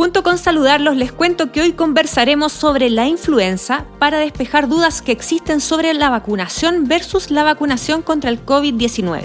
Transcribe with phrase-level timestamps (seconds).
[0.00, 5.12] Junto con saludarlos, les cuento que hoy conversaremos sobre la influenza para despejar dudas que
[5.12, 9.24] existen sobre la vacunación versus la vacunación contra el COVID-19.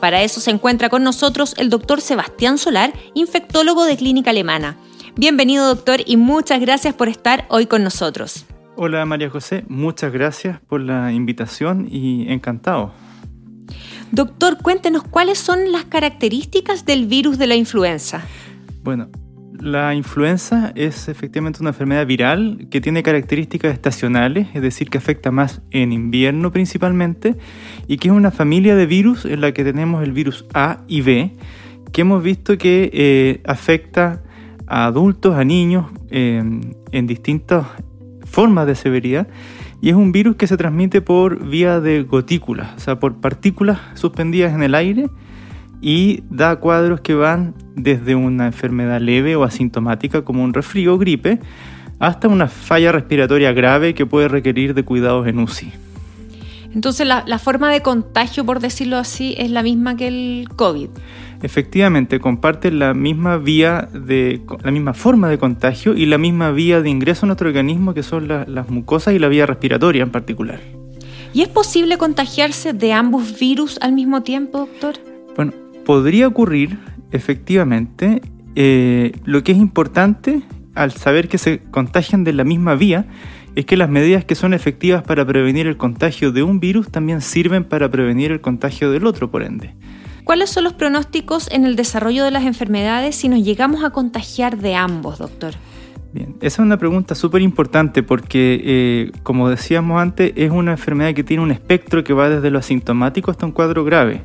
[0.00, 4.76] Para eso se encuentra con nosotros el doctor Sebastián Solar, infectólogo de Clínica Alemana.
[5.14, 8.46] Bienvenido doctor y muchas gracias por estar hoy con nosotros.
[8.74, 12.90] Hola María José, muchas gracias por la invitación y encantado.
[14.10, 18.24] Doctor, cuéntenos cuáles son las características del virus de la influenza.
[18.82, 19.08] Bueno,
[19.60, 25.30] la influenza es efectivamente una enfermedad viral que tiene características estacionales, es decir, que afecta
[25.30, 27.36] más en invierno principalmente,
[27.86, 31.00] y que es una familia de virus en la que tenemos el virus A y
[31.00, 31.32] B,
[31.92, 34.22] que hemos visto que eh, afecta
[34.66, 36.42] a adultos, a niños, eh,
[36.92, 37.66] en distintas
[38.24, 39.28] formas de severidad,
[39.80, 43.78] y es un virus que se transmite por vía de gotículas, o sea, por partículas
[43.94, 45.08] suspendidas en el aire,
[45.86, 50.98] y da cuadros que van desde una enfermedad leve o asintomática como un resfrío o
[50.98, 51.38] gripe
[52.00, 55.70] hasta una falla respiratoria grave que puede requerir de cuidados en UCI.
[56.74, 60.88] Entonces la, forma de contagio, por decirlo así, es la misma que el COVID.
[61.42, 66.80] Efectivamente, comparte la misma vía de la misma forma de contagio y la misma vía
[66.80, 70.58] de ingreso a nuestro organismo que son las mucosas y la vía respiratoria en particular.
[71.32, 74.96] ¿Y es posible contagiarse de ambos virus al mismo tiempo, doctor?
[75.36, 75.52] Bueno,
[75.86, 76.78] podría ocurrir,
[77.12, 78.20] efectivamente.
[78.56, 80.42] Eh, lo que es importante
[80.74, 83.06] al saber que se contagian de la misma vía
[83.54, 87.22] es que las medidas que son efectivas para prevenir el contagio de un virus también
[87.22, 89.74] sirven para prevenir el contagio del otro, por ende.
[90.24, 94.58] ¿Cuáles son los pronósticos en el desarrollo de las enfermedades si nos llegamos a contagiar
[94.58, 95.54] de ambos, doctor?
[96.12, 101.14] Bien, esa es una pregunta súper importante porque, eh, como decíamos antes, es una enfermedad
[101.14, 104.24] que tiene un espectro que va desde lo asintomático hasta un cuadro grave.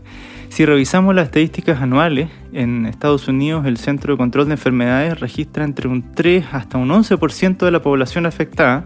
[0.52, 5.64] Si revisamos las estadísticas anuales, en Estados Unidos el Centro de Control de Enfermedades registra
[5.64, 8.84] entre un 3 hasta un 11% de la población afectada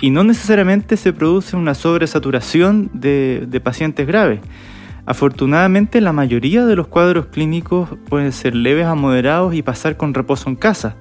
[0.00, 4.40] y no necesariamente se produce una sobresaturación de, de pacientes graves.
[5.04, 10.14] Afortunadamente la mayoría de los cuadros clínicos pueden ser leves a moderados y pasar con
[10.14, 10.96] reposo en casa,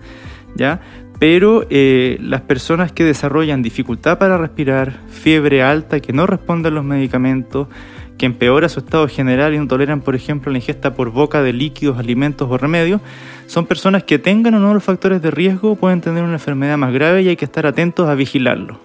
[0.58, 0.82] ¿ya?
[1.20, 6.76] Pero eh, las personas que desarrollan dificultad para respirar, fiebre alta que no responden a
[6.76, 7.70] los medicamentos,
[8.18, 11.54] que empeora su estado general y no toleran, por ejemplo, la ingesta por boca de
[11.54, 13.02] líquidos, alimentos o remedios,
[13.48, 16.94] son personas que tengan o no los factores de riesgo, pueden tener una enfermedad más
[16.94, 18.80] grave y hay que estar atentos a vigilarlo.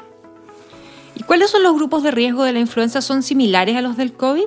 [1.14, 3.00] ¿Y cuáles son los grupos de riesgo de la influenza?
[3.00, 4.46] ¿Son similares a los del COVID?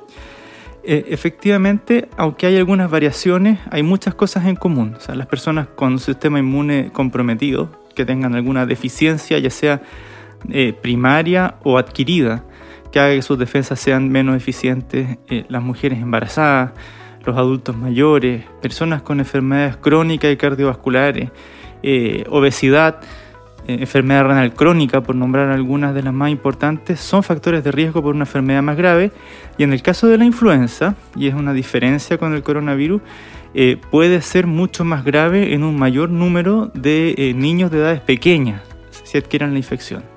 [0.86, 4.94] Eh, efectivamente, aunque hay algunas variaciones, hay muchas cosas en común.
[4.96, 9.82] O sea, las personas con un sistema inmune comprometido, que tengan alguna deficiencia, ya sea
[10.50, 12.44] eh, primaria o adquirida,
[12.94, 16.74] que haga que sus defensas sean menos eficientes, eh, las mujeres embarazadas,
[17.26, 21.32] los adultos mayores, personas con enfermedades crónicas y cardiovasculares,
[21.82, 23.00] eh, obesidad,
[23.66, 28.00] eh, enfermedad renal crónica, por nombrar algunas de las más importantes, son factores de riesgo
[28.00, 29.10] por una enfermedad más grave.
[29.58, 33.02] Y en el caso de la influenza, y es una diferencia con el coronavirus,
[33.90, 38.62] puede ser mucho más grave en un mayor número de niños de edades pequeñas
[39.02, 40.13] si adquieren la infección.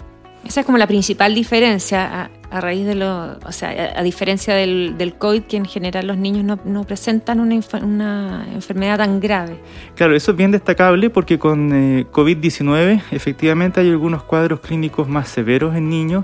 [0.47, 4.97] Esa es como la principal diferencia a, raíz de lo, o sea, a, diferencia del,
[4.97, 9.59] del, COVID, que en general los niños no, no presentan una, una, enfermedad tan grave.
[9.95, 15.27] Claro, eso es bien destacable porque con eh, COVID-19 efectivamente hay algunos cuadros clínicos más
[15.27, 16.23] severos en niños,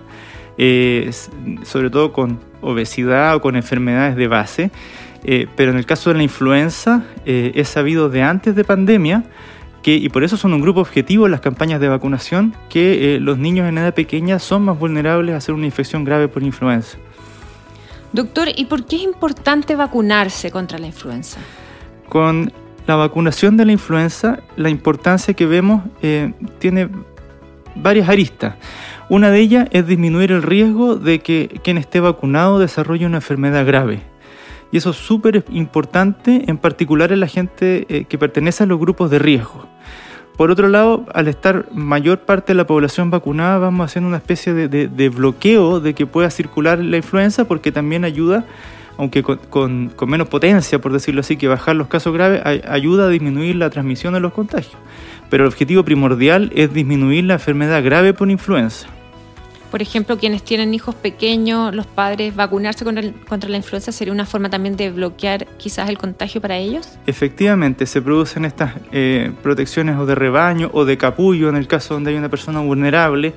[0.58, 1.12] eh,
[1.64, 4.72] sobre todo con obesidad o con enfermedades de base.
[5.26, 9.24] Eh, pero en el caso de la influenza, es sabido de antes de pandemia
[9.92, 13.68] y por eso son un grupo objetivo las campañas de vacunación, que eh, los niños
[13.68, 16.98] en edad pequeña son más vulnerables a hacer una infección grave por influenza.
[18.14, 21.40] Doctor, ¿y por qué es importante vacunarse contra la influenza?
[22.08, 22.54] Con
[22.86, 26.90] la vacunación de la influenza, la importancia que vemos eh, tiene
[27.76, 28.56] varias aristas.
[29.10, 33.66] Una de ellas es disminuir el riesgo de que quien esté vacunado desarrolle una enfermedad
[33.66, 34.13] grave.
[34.74, 38.80] Y eso es súper importante, en particular en la gente eh, que pertenece a los
[38.80, 39.68] grupos de riesgo.
[40.36, 44.52] Por otro lado, al estar mayor parte de la población vacunada, vamos haciendo una especie
[44.52, 48.48] de, bloqueo de que pueda circular la influenza, porque también ayuda,
[48.98, 53.58] aunque con, menos potencia, por decirlo así, que bajar los casos graves, ayuda a disminuir
[53.58, 54.76] la transmisión de los contagios.
[55.30, 58.88] Pero el objetivo primordial es disminuir la enfermedad grave por influenza.
[59.74, 64.52] Por ejemplo, quienes tienen hijos pequeños, los padres, vacunarse contra, la influenza sería una forma
[64.52, 66.88] también de bloquear quizás el contagio para ellos?
[67.08, 71.96] Efectivamente, se producen estas eh, protecciones o de rebaño o de capullo en el caso
[71.96, 73.34] donde hay una persona vulnerable.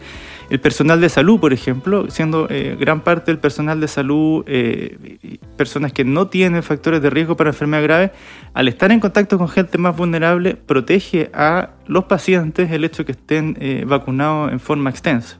[0.50, 5.38] El personal de salud, por ejemplo, siendo eh, gran parte del personal de salud eh,
[5.56, 8.12] personas que no tienen factores de riesgo para enfermedad grave,
[8.52, 13.06] al estar en contacto con gente más vulnerable, protege a los pacientes el hecho de
[13.06, 15.38] que estén eh, vacunados en forma extensa.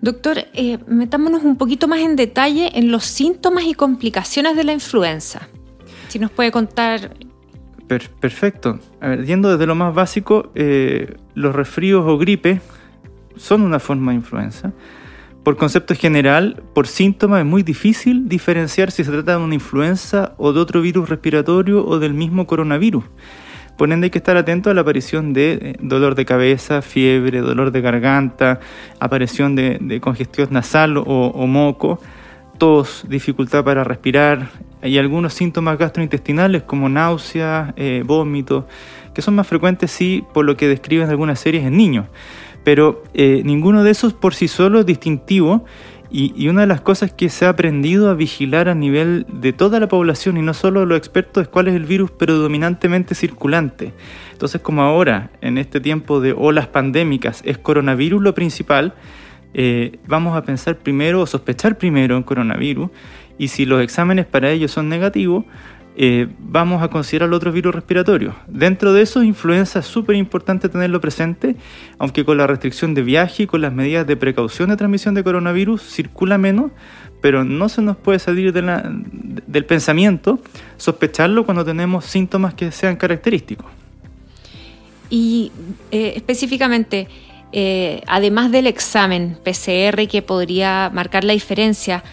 [0.00, 0.38] Doctor,
[0.86, 5.48] metámonos un poquito más en detalle en los síntomas y complicaciones de la influenza.
[6.08, 7.16] Si nos puede contar
[8.20, 8.78] perfecto.
[9.00, 10.52] A yendo desde lo más básico,
[11.34, 12.60] los resfríos o gripe
[13.36, 14.72] son una forma de influenza.
[15.42, 20.34] Por concepto general, por síntomas es muy difícil diferenciar si se trata de una influenza
[20.36, 23.04] o de otro virus respiratorio o del mismo coronavirus.
[23.78, 27.40] Por ende hay que estar atento a la aparición de eh, dolor de cabeza, fiebre,
[27.40, 28.58] dolor de garganta,
[28.98, 32.00] aparición de, congestión nasal o, moco,
[32.58, 34.50] tos, dificultad para respirar.
[34.82, 38.64] Y algunos síntomas gastrointestinales como náuseas, eh, vómitos,
[39.14, 42.06] que son más frecuentes sí por lo que describen algunas series en niños.
[42.64, 45.64] Pero eh, ninguno de esos por sí solo es distintivo
[46.10, 49.78] y, una de las cosas que se ha aprendido a vigilar a nivel de toda
[49.78, 53.92] la población y no solo los expertos es cuál es el virus predominantemente circulante.
[54.32, 58.94] Entonces como ahora, en este tiempo de olas pandémicas, es coronavirus lo principal,
[59.54, 62.90] eh, vamos a pensar primero o sospechar primero en coronavirus
[63.38, 65.44] y si los exámenes para ello son negativos,
[66.00, 68.32] eh, vamos a considerar otros virus respiratorios.
[68.46, 71.56] Dentro de eso, influenza es súper importante tenerlo presente,
[71.98, 75.24] aunque con la restricción de viaje y con las medidas de precaución de transmisión de
[75.24, 76.70] coronavirus circula menos,
[77.20, 80.38] pero no se nos puede salir del pensamiento
[80.76, 83.66] sospecharlo cuando tenemos síntomas que sean característicos.
[85.10, 85.50] Y
[85.90, 87.08] eh, específicamente,
[87.50, 92.04] eh, además del examen PCR que podría marcar la diferencia,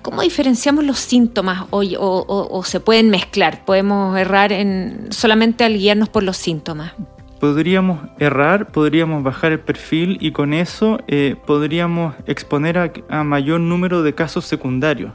[0.00, 3.64] ¿Cómo diferenciamos los síntomas o, se pueden mezclar?
[3.64, 6.92] ¿Podemos errar en, solamente al guiarnos por los síntomas?
[7.40, 13.60] Podríamos errar, podríamos bajar el perfil y con eso eh, podríamos exponer a, a mayor
[13.60, 15.12] número de casos secundarios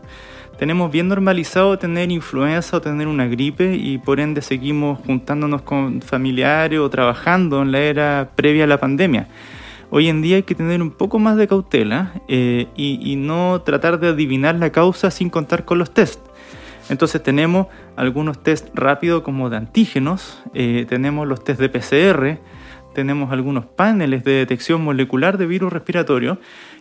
[0.57, 6.01] tenemos bien normalizado tener influenza o tener una gripe y por ende seguimos juntándonos con
[6.01, 9.27] familiares o trabajando en la era previa a la pandemia.
[9.89, 13.99] Hoy en día hay que tener un poco más de cautela eh, y, no tratar
[13.99, 16.19] de adivinar la causa sin contar con los test.
[16.89, 22.39] Entonces tenemos algunos test rápidos como de antígenos, eh, tenemos los test de PCR,
[22.93, 26.39] tenemos algunos paneles de detección molecular de virus respiratorio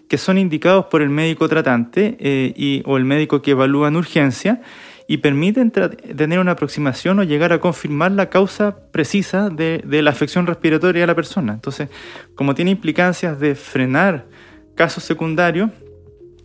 [0.08, 4.62] que son indicados por el médico tratante eh, o el médico que evalúa en urgencia
[5.08, 10.46] y permiten tener una aproximación o llegar a confirmar la causa precisa de, la afección
[10.46, 11.52] respiratoria de la persona.
[11.54, 11.88] Entonces,
[12.34, 14.26] como tiene implicancias de frenar
[14.74, 15.70] casos secundarios,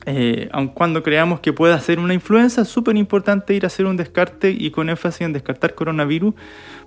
[0.05, 3.85] eh, aun cuando creamos que pueda ser una influenza, es súper importante ir a hacer
[3.85, 6.35] un descarte y con énfasis en descartar coronavirus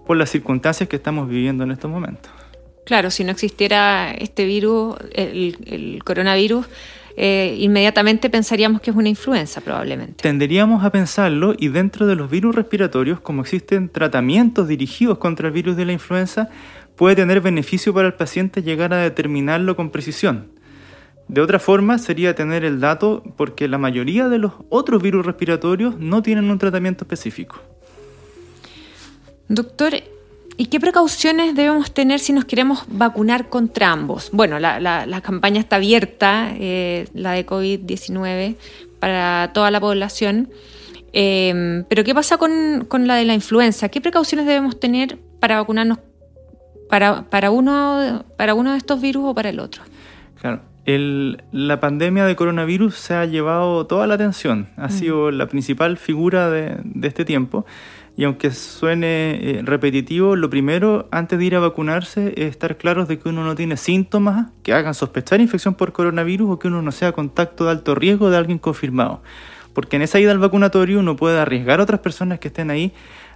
[0.06, 2.31] por las circunstancias que estamos viviendo en estos momentos.
[2.85, 6.67] Claro, si no existiera este virus, el coronavirus,
[7.17, 10.23] eh, inmediatamente pensaríamos que es una influenza probablemente.
[10.23, 15.53] Tenderíamos a pensarlo y dentro de los virus respiratorios, como existen tratamientos dirigidos contra el
[15.53, 16.49] virus de la influenza,
[16.97, 20.53] puede tener beneficio para el paciente llegar a determinarlo con precisión.
[21.29, 25.99] De otra forma sería tener el dato porque la mayoría de los otros virus respiratorios
[25.99, 27.63] no tienen un tratamiento específico.
[29.49, 29.94] Doctor,
[30.56, 34.31] ¿Y qué precauciones debemos tener si nos queremos vacunar contra ambos?
[34.32, 38.56] Bueno, la, campaña está abierta, eh, la de COVID-19,
[39.01, 40.51] para toda la población.
[41.13, 43.89] Em, pero ¿qué pasa con, la de la influenza?
[43.89, 45.99] ¿Qué precauciones debemos tener para vacunarnos
[46.89, 49.82] para, para, uno, para uno de estos virus o para el otro?
[50.41, 50.61] Claro.
[50.87, 54.91] la pandemia de coronavirus se ha llevado toda la atención, ha mm.
[54.91, 57.65] sido la principal figura de, de este tiempo.
[58.17, 63.09] Y aunque suene eh, repetitivo, lo primero antes de ir a vacunarse es estar claros
[63.09, 66.81] de que uno no tiene síntomas que hagan sospechar infección por coronavirus o que uno
[66.81, 69.23] no sea contacto de alto riesgo de alguien confirmado.
[69.73, 72.93] Porque en esa ida al vacunatorio uno puede arriesgar a otras personas que estén ahí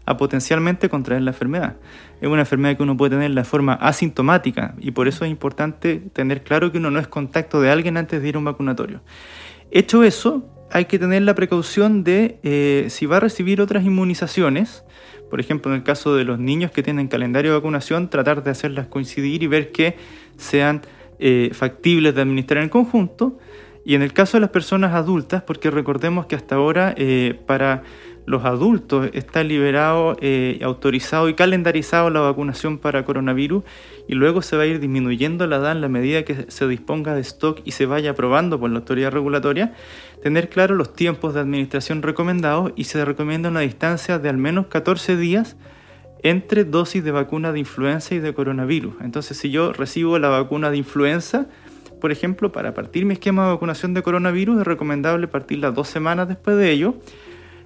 [0.06, 1.76] a potencialmente contraer la enfermedad.
[2.20, 5.96] Es una enfermedad que uno puede tener de forma asintomática y por eso es importante
[6.12, 9.00] tener claro que uno no es contacto de alguien antes de ir a un vacunatorio.
[9.70, 14.84] Hecho eso, hay que tener la precaución de eh, si va a recibir otras inmunizaciones,
[15.30, 18.50] por ejemplo, en el caso de los niños que tienen calendario de vacunación, tratar de
[18.50, 19.96] hacerlas coincidir y ver que
[20.36, 20.82] sean
[21.18, 23.38] eh, factibles de administrar en conjunto.
[23.84, 27.82] Y en el caso de las personas adultas, porque recordemos que hasta ahora eh, para
[28.28, 33.64] los adultos está liberado, eh, autorizado y calendarizado la vacunación para coronavirus
[34.06, 37.14] y luego se va a ir disminuyendo la edad en la medida que se disponga
[37.14, 39.72] de stock y se vaya aprobando por la autoridad regulatoria,
[40.22, 44.66] tener claro los tiempos de administración recomendados y se recomienda una distancia de al menos
[44.66, 45.56] 14 días
[46.22, 48.92] entre dosis de vacuna de influenza y de coronavirus.
[49.00, 51.46] Entonces, si yo recibo la vacuna de influenza,
[51.98, 56.28] por ejemplo, para partir mi esquema de vacunación de coronavirus es recomendable partirla dos semanas
[56.28, 56.96] después de ello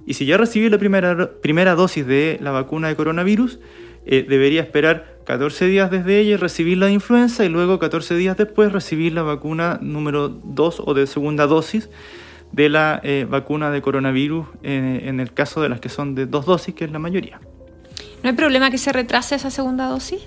[0.07, 3.59] y si ya recibí la primera, primera dosis de la vacuna de coronavirus,
[4.05, 8.37] eh, debería esperar 14 días desde ella y recibir la influenza y luego 14 días
[8.37, 11.89] después recibir la vacuna número 2 o de segunda dosis
[12.51, 16.27] de la eh, vacuna de coronavirus eh, en el caso de las que son de
[16.27, 17.41] dos dosis, que es la mayoría.
[18.23, 20.21] ¿No hay problema que se retrase esa segunda dosis?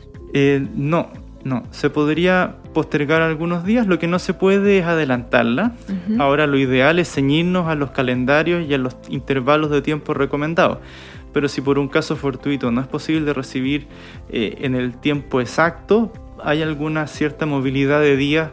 [0.76, 1.12] no,
[1.46, 5.74] no, se podría postergar algunos días, lo que no se puede es adelantarla.
[6.18, 10.80] Ahora lo ideal es ceñirnos a los calendarios y a los intervalos de tiempo recomendados.
[11.34, 13.86] Pero si por un caso fortuito no es posible recibir
[14.30, 16.12] eh, en el tiempo exacto,
[16.44, 18.50] hay alguna cierta movilidad de días.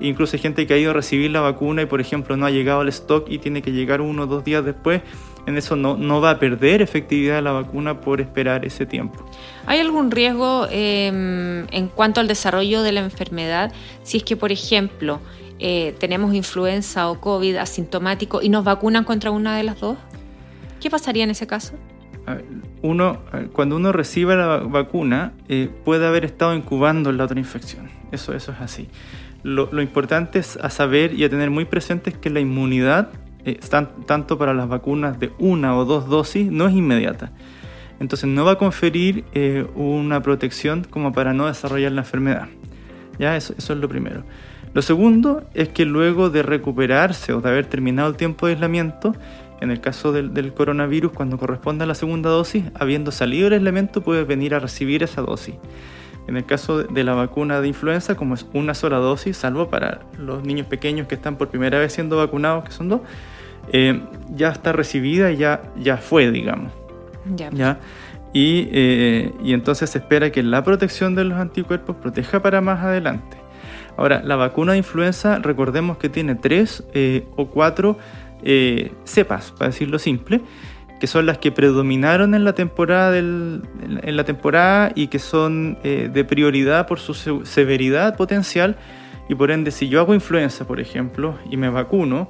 [0.00, 2.50] Incluso hay gente que ha ido a recibir la vacuna y por ejemplo no ha
[2.50, 5.00] llegado al stock y tiene que llegar uno o dos días después
[5.46, 9.24] en eso no, no va a perder efectividad la vacuna por esperar ese tiempo.
[9.66, 13.72] ¿Hay algún riesgo em, en cuanto al desarrollo de la enfermedad
[14.02, 15.20] si es que, por ejemplo,
[15.58, 19.96] eh, tenemos influenza o COVID asintomático y nos vacunan contra una de las dos?
[20.80, 21.74] ¿Qué pasaría en ese caso?
[22.80, 23.18] Uno,
[23.52, 27.90] cuando uno recibe la vacuna, eh, puede haber estado incubando la otra infección.
[28.12, 28.88] Eso, eso es así.
[29.42, 33.10] Lo, lo importante es a saber y a tener muy presente es que la inmunidad
[33.44, 33.60] eh,
[34.06, 37.32] tanto para las vacunas de una o dos dosis, no es inmediata.
[38.00, 42.48] Entonces no va a conferir eh, una protección como para no desarrollar la enfermedad.
[43.18, 43.36] ¿Ya?
[43.36, 44.24] Eso, eso es lo primero.
[44.74, 49.14] Lo segundo es que luego de recuperarse o de haber terminado el tiempo de aislamiento,
[49.60, 54.02] en el caso del, coronavirus, cuando corresponda a la segunda dosis, habiendo salido el aislamiento,
[54.02, 55.54] puede venir a recibir esa dosis.
[56.26, 60.00] En el caso de la vacuna de influenza, como es una sola dosis, salvo para
[60.18, 63.02] los niños pequeños que están por primera vez siendo vacunados, que son dos,
[63.72, 64.00] eh,
[64.34, 66.72] ya está recibida y ya, ya fue, digamos.
[67.34, 67.78] Ya.
[68.32, 72.84] Y, eh, y, entonces se espera que la protección de los anticuerpos proteja para más
[72.84, 73.36] adelante.
[73.96, 77.98] Ahora, la vacuna de influenza, recordemos que tiene tres eh, o cuatro
[79.04, 80.42] cepas, para decirlo simple,
[81.00, 83.62] que son las que predominaron en la temporada, del,
[84.02, 87.14] en la temporada y que son de prioridad por su
[87.46, 88.76] severidad potencial.
[89.30, 92.28] Y por ende, si yo hago influenza, por ejemplo, y me vacuno,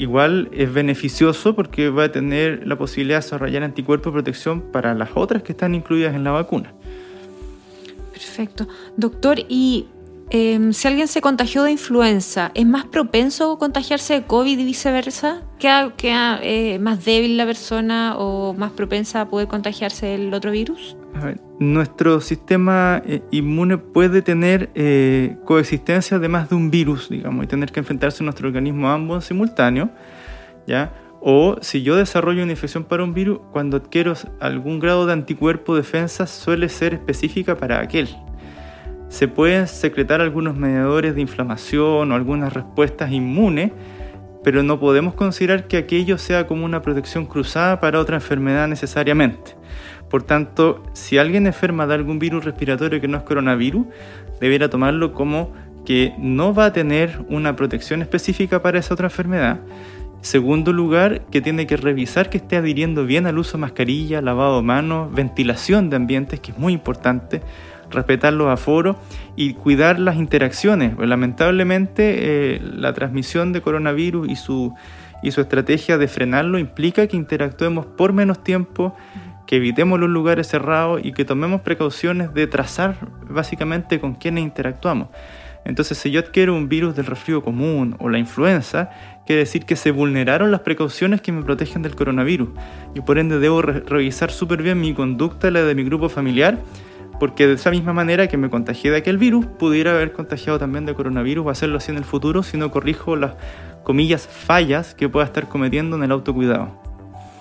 [0.00, 4.94] igual es beneficioso porque va a tener la posibilidad de desarrollar anticuerpos de protección para
[4.94, 6.72] las otras que están incluidas en la vacuna.
[8.12, 8.66] Perfecto.
[8.96, 9.86] Doctor, ¿y
[10.30, 14.64] em, si alguien se contagió de influenza, ¿es más propenso a contagiarse de COVID y
[14.64, 15.42] viceversa?
[15.58, 15.92] ¿Queda,
[16.42, 20.96] eh, más débil la persona o más propensa a poder contagiarse del otro virus?
[21.58, 27.46] nuestro sistema eh, inmune puede tener eh, coexistencia de más de un virus, digamos, y
[27.48, 29.90] tener que enfrentarse a nuestro organismo ambos en simultáneo,
[30.66, 30.94] ¿ya?
[31.20, 35.76] O si yo desarrollo una infección para un virus, cuando adquiero algún grado de anticuerpo
[35.76, 38.08] defensa suele ser específica para aquel.
[39.10, 43.72] Se pueden secretar algunos mediadores de inflamación o algunas respuestas inmunes,
[44.44, 49.56] pero no podemos considerar que aquello sea como una protección cruzada para otra enfermedad necesariamente.
[50.08, 53.86] Por tanto, si alguien enferma de algún virus respiratorio que no es coronavirus,
[54.40, 55.52] debería tomarlo como
[55.84, 59.58] que no va a tener una protección específica para esa otra enfermedad.
[60.20, 64.58] Segundo lugar, que tiene que revisar que esté adhiriendo bien al uso de mascarilla, lavado
[64.58, 67.40] de manos, ventilación de ambientes, que es muy importante,
[67.90, 68.96] respetar los aforos
[69.36, 70.96] y cuidar las interacciones.
[70.98, 74.74] Lamentablemente, eh, la transmisión de coronavirus y su,
[75.22, 78.94] y su estrategia de frenarlo implica que interactuemos por menos tiempo,
[79.46, 82.96] que evitemos los lugares cerrados y que tomemos precauciones de trazar
[83.28, 85.08] básicamente con quienes interactuamos.
[85.64, 88.90] Entonces, si yo adquiero un virus del resfrío común o la influenza,
[89.26, 92.48] quiere decir que se vulneraron las precauciones que me protegen del coronavirus
[92.94, 96.58] y por ende debo revisar súper bien mi conducta, la de mi grupo familiar,
[97.20, 100.86] porque de esa misma manera que me contagié de aquel virus, pudiera haber contagiado también
[100.86, 103.34] de coronavirus o hacerlo así en el futuro si no corrijo las
[103.84, 106.80] comillas fallas que pueda estar cometiendo en el autocuidado.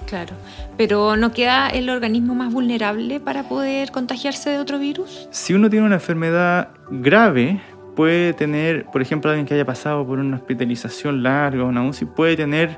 [0.05, 0.33] Claro,
[0.75, 5.29] pero ¿no queda el organismo más vulnerable para poder contagiarse de otro virus?
[5.31, 7.61] Si uno tiene una enfermedad grave,
[7.95, 12.05] puede tener, por ejemplo, alguien que haya pasado por una hospitalización larga o una UCI,
[12.05, 12.77] puede tener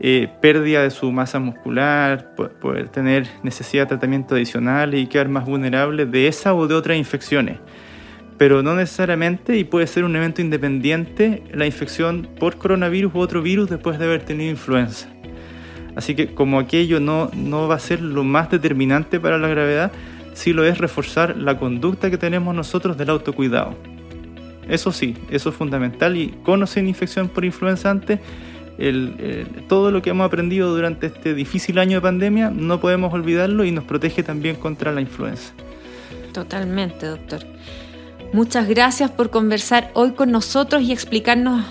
[0.00, 5.44] eh, pérdida de su masa muscular, puede, tener necesidad de tratamiento adicional y quedar más
[5.44, 7.58] vulnerable de esa o de otras infecciones.
[8.36, 13.42] Pero no necesariamente, y puede ser un evento independiente, la infección por coronavirus u otro
[13.42, 15.08] virus después de haber tenido influenza.
[15.96, 19.90] Así que como aquello no, no va a ser lo más determinante para la gravedad,
[20.34, 23.74] sí lo es reforzar la conducta que tenemos nosotros del autocuidado.
[24.68, 28.20] Eso sí, eso es fundamental y con o sin infección por influenza antes,
[29.66, 33.72] todo lo que hemos aprendido durante este difícil año de pandemia no podemos olvidarlo y
[33.72, 35.52] nos protege también contra la influenza.
[36.32, 37.40] Totalmente, doctor.
[38.32, 41.64] Muchas gracias por conversar hoy con nosotros y explicarnos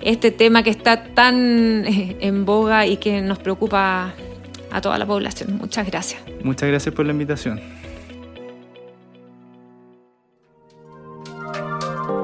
[0.00, 4.14] este tema que está tan eh, en boga y que nos preocupa
[4.70, 5.56] a toda la población.
[5.58, 6.22] Muchas gracias.
[6.42, 7.60] Muchas gracias por la invitación.